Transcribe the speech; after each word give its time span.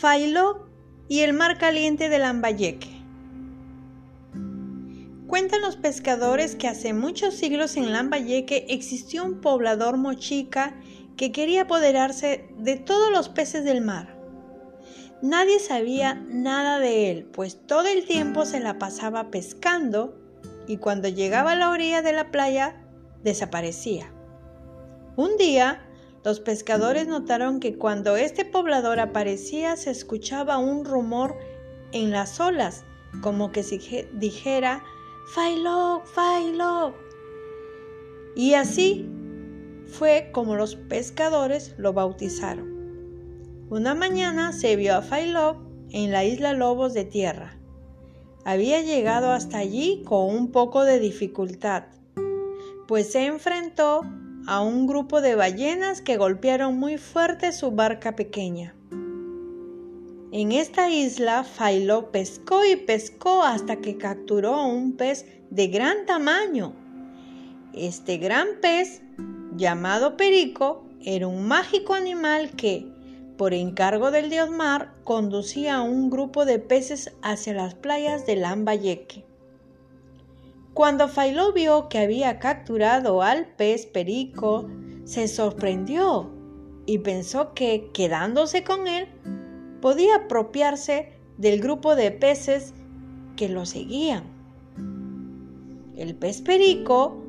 Failo 0.00 0.66
y 1.08 1.20
el 1.20 1.34
mar 1.34 1.58
caliente 1.58 2.08
de 2.08 2.18
Lambayeque. 2.18 2.88
Cuentan 5.26 5.60
los 5.60 5.76
pescadores 5.76 6.56
que 6.56 6.68
hace 6.68 6.94
muchos 6.94 7.34
siglos 7.34 7.76
en 7.76 7.92
Lambayeque 7.92 8.64
existió 8.70 9.22
un 9.26 9.42
poblador 9.42 9.98
mochica 9.98 10.74
que 11.18 11.32
quería 11.32 11.62
apoderarse 11.62 12.48
de 12.56 12.76
todos 12.76 13.12
los 13.12 13.28
peces 13.28 13.62
del 13.62 13.82
mar. 13.82 14.16
Nadie 15.20 15.58
sabía 15.58 16.14
nada 16.14 16.78
de 16.78 17.10
él, 17.10 17.24
pues 17.24 17.58
todo 17.66 17.86
el 17.86 18.06
tiempo 18.06 18.46
se 18.46 18.60
la 18.60 18.78
pasaba 18.78 19.30
pescando 19.30 20.18
y 20.66 20.78
cuando 20.78 21.08
llegaba 21.08 21.52
a 21.52 21.56
la 21.56 21.68
orilla 21.68 22.00
de 22.00 22.14
la 22.14 22.30
playa 22.30 22.82
desaparecía. 23.22 24.10
Un 25.16 25.36
día, 25.36 25.86
los 26.22 26.40
pescadores 26.40 27.06
notaron 27.06 27.60
que 27.60 27.76
cuando 27.76 28.16
este 28.16 28.44
poblador 28.44 29.00
aparecía 29.00 29.76
se 29.76 29.90
escuchaba 29.90 30.58
un 30.58 30.84
rumor 30.84 31.36
en 31.92 32.10
las 32.10 32.40
olas, 32.40 32.84
como 33.22 33.52
que 33.52 33.62
si 33.62 33.78
dijera 34.12 34.84
Failog, 35.34 36.06
Failog. 36.06 36.92
Y 38.36 38.54
así 38.54 39.08
fue 39.86 40.30
como 40.32 40.56
los 40.56 40.76
pescadores 40.76 41.74
lo 41.78 41.92
bautizaron. 41.94 42.68
Una 43.70 43.94
mañana 43.94 44.52
se 44.52 44.76
vio 44.76 44.96
a 44.96 45.02
Failog 45.02 45.56
en 45.90 46.10
la 46.12 46.24
isla 46.24 46.52
Lobos 46.52 46.92
de 46.92 47.04
Tierra. 47.04 47.56
Había 48.44 48.82
llegado 48.82 49.32
hasta 49.32 49.58
allí 49.58 50.02
con 50.04 50.34
un 50.34 50.50
poco 50.52 50.84
de 50.84 50.98
dificultad, 50.98 51.84
pues 52.86 53.12
se 53.12 53.26
enfrentó 53.26 54.02
a 54.50 54.60
un 54.62 54.88
grupo 54.88 55.20
de 55.20 55.36
ballenas 55.36 56.02
que 56.02 56.16
golpearon 56.16 56.76
muy 56.76 56.98
fuerte 56.98 57.52
su 57.52 57.70
barca 57.70 58.16
pequeña. 58.16 58.74
En 60.32 60.50
esta 60.50 60.90
isla, 60.90 61.44
Failog 61.44 62.10
pescó 62.10 62.64
y 62.64 62.74
pescó 62.74 63.44
hasta 63.44 63.76
que 63.76 63.96
capturó 63.96 64.66
un 64.66 64.96
pez 64.96 65.24
de 65.50 65.68
gran 65.68 66.04
tamaño. 66.04 66.72
Este 67.74 68.18
gran 68.18 68.48
pez, 68.60 69.02
llamado 69.54 70.16
perico, 70.16 70.84
era 71.00 71.28
un 71.28 71.46
mágico 71.46 71.94
animal 71.94 72.50
que, 72.56 72.92
por 73.36 73.54
encargo 73.54 74.10
del 74.10 74.30
dios 74.30 74.50
mar, 74.50 74.94
conducía 75.04 75.76
a 75.76 75.82
un 75.82 76.10
grupo 76.10 76.44
de 76.44 76.58
peces 76.58 77.12
hacia 77.22 77.54
las 77.54 77.76
playas 77.76 78.26
de 78.26 78.34
Lambayeque. 78.34 79.29
Cuando 80.80 81.08
Failó 81.08 81.52
vio 81.52 81.90
que 81.90 81.98
había 81.98 82.38
capturado 82.38 83.20
al 83.20 83.48
pez 83.48 83.84
perico, 83.84 84.66
se 85.04 85.28
sorprendió 85.28 86.30
y 86.86 87.00
pensó 87.00 87.52
que, 87.52 87.90
quedándose 87.92 88.64
con 88.64 88.88
él, 88.88 89.06
podía 89.82 90.14
apropiarse 90.16 91.12
del 91.36 91.60
grupo 91.60 91.96
de 91.96 92.12
peces 92.12 92.72
que 93.36 93.50
lo 93.50 93.66
seguían. 93.66 94.24
El 95.98 96.14
pez 96.14 96.40
perico, 96.40 97.22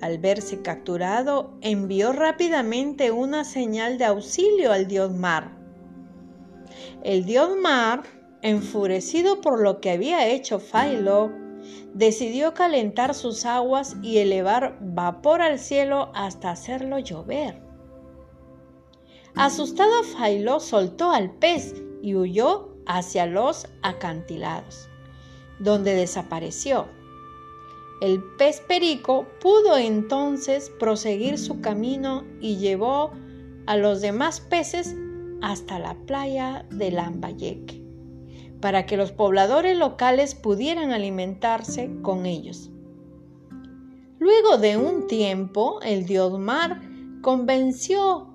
al 0.00 0.18
verse 0.18 0.60
capturado, 0.62 1.52
envió 1.60 2.12
rápidamente 2.12 3.12
una 3.12 3.44
señal 3.44 3.98
de 3.98 4.06
auxilio 4.06 4.72
al 4.72 4.88
dios 4.88 5.14
mar. 5.14 5.52
El 7.04 7.26
dios 7.26 7.56
mar, 7.62 8.02
enfurecido 8.42 9.40
por 9.40 9.60
lo 9.60 9.80
que 9.80 9.92
había 9.92 10.26
hecho 10.26 10.58
Philo, 10.58 11.46
decidió 11.94 12.54
calentar 12.54 13.14
sus 13.14 13.44
aguas 13.44 13.96
y 14.02 14.18
elevar 14.18 14.78
vapor 14.80 15.42
al 15.42 15.58
cielo 15.58 16.10
hasta 16.14 16.50
hacerlo 16.50 16.98
llover. 16.98 17.60
Asustado 19.34 20.02
Philo 20.02 20.60
soltó 20.60 21.12
al 21.12 21.30
pez 21.30 21.74
y 22.02 22.14
huyó 22.14 22.68
hacia 22.86 23.26
los 23.26 23.68
acantilados, 23.82 24.88
donde 25.60 25.94
desapareció. 25.94 26.88
El 28.00 28.22
pez 28.36 28.60
perico 28.60 29.26
pudo 29.40 29.76
entonces 29.76 30.70
proseguir 30.78 31.38
su 31.38 31.60
camino 31.60 32.24
y 32.40 32.56
llevó 32.56 33.12
a 33.66 33.76
los 33.76 34.00
demás 34.00 34.40
peces 34.40 34.96
hasta 35.42 35.78
la 35.78 35.94
playa 36.06 36.64
de 36.70 36.90
Lambayeque, 36.90 37.82
para 38.60 38.86
que 38.86 38.96
los 38.96 39.12
pobladores 39.12 39.76
locales 39.76 40.34
pudieran 40.34 40.92
alimentarse 40.92 41.90
con 42.02 42.26
ellos. 42.26 42.70
Luego 44.18 44.58
de 44.58 44.76
un 44.76 45.06
tiempo, 45.06 45.80
el 45.82 46.04
dios 46.04 46.38
mar 46.38 46.80
convenció 47.22 48.34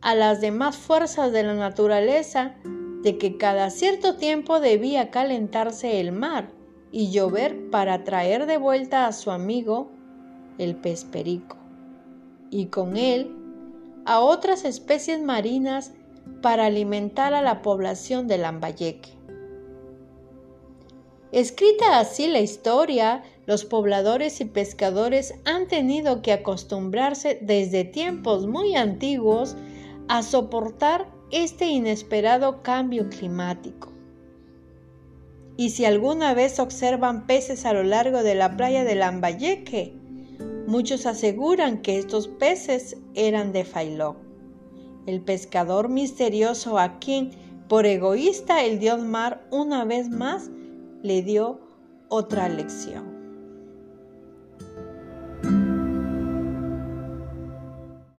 a 0.00 0.14
las 0.14 0.40
demás 0.40 0.76
fuerzas 0.76 1.32
de 1.32 1.44
la 1.44 1.54
naturaleza 1.54 2.56
de 3.02 3.16
que 3.16 3.36
cada 3.36 3.70
cierto 3.70 4.16
tiempo 4.16 4.60
debía 4.60 5.10
calentarse 5.10 6.00
el 6.00 6.12
mar 6.12 6.50
y 6.92 7.10
llover 7.10 7.70
para 7.70 8.04
traer 8.04 8.46
de 8.46 8.56
vuelta 8.56 9.06
a 9.06 9.12
su 9.12 9.30
amigo 9.30 9.90
el 10.58 10.76
pez 10.76 11.04
perico, 11.04 11.56
y 12.50 12.66
con 12.66 12.96
él 12.96 13.34
a 14.04 14.20
otras 14.20 14.64
especies 14.64 15.22
marinas 15.22 15.92
para 16.42 16.66
alimentar 16.66 17.34
a 17.34 17.42
la 17.42 17.62
población 17.62 18.26
de 18.26 18.38
Lambayeque. 18.38 19.19
Escrita 21.32 22.00
así 22.00 22.26
la 22.26 22.40
historia, 22.40 23.22
los 23.46 23.64
pobladores 23.64 24.40
y 24.40 24.46
pescadores 24.46 25.34
han 25.44 25.68
tenido 25.68 26.22
que 26.22 26.32
acostumbrarse 26.32 27.38
desde 27.40 27.84
tiempos 27.84 28.48
muy 28.48 28.74
antiguos 28.74 29.56
a 30.08 30.24
soportar 30.24 31.08
este 31.30 31.66
inesperado 31.66 32.62
cambio 32.62 33.08
climático. 33.08 33.92
Y 35.56 35.70
si 35.70 35.84
alguna 35.84 36.34
vez 36.34 36.58
observan 36.58 37.26
peces 37.26 37.64
a 37.64 37.74
lo 37.74 37.84
largo 37.84 38.24
de 38.24 38.34
la 38.34 38.56
playa 38.56 38.82
de 38.82 38.96
Lambayeque, 38.96 39.94
muchos 40.66 41.06
aseguran 41.06 41.82
que 41.82 41.98
estos 41.98 42.26
peces 42.26 42.96
eran 43.14 43.52
de 43.52 43.64
Failó, 43.64 44.16
el 45.06 45.20
pescador 45.20 45.90
misterioso 45.90 46.76
a 46.78 46.98
quien, 46.98 47.30
por 47.68 47.86
egoísta, 47.86 48.64
el 48.64 48.80
dios 48.80 49.00
mar 49.04 49.46
una 49.52 49.84
vez 49.84 50.08
más 50.08 50.50
le 51.02 51.22
dio 51.22 51.60
otra 52.08 52.48
lección. 52.48 53.19